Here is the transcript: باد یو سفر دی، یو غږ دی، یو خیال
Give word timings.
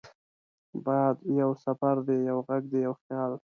باد 0.85 1.15
یو 1.39 1.51
سفر 1.65 1.95
دی، 2.07 2.17
یو 2.29 2.37
غږ 2.47 2.63
دی، 2.71 2.79
یو 2.85 2.93
خیال 3.03 3.31